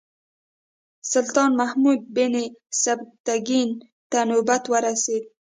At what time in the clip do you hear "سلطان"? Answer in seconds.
1.11-1.49